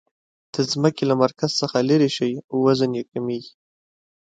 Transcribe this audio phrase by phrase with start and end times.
[0.53, 2.31] د ځمکې له مرکز څخه لیرې شئ
[2.63, 3.53] وزن یي کمیږي.